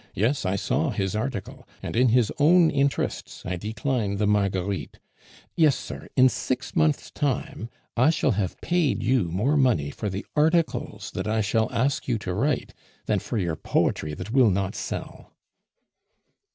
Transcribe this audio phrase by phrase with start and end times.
[0.15, 4.97] "Yes, I saw his article, and in his own interests I decline the Marguerites.
[5.55, 10.25] Yes, sir, in six months' time I shall have paid you more money for the
[10.35, 12.73] articles that I shall ask you to write
[13.05, 15.33] than for your poetry that will not sell."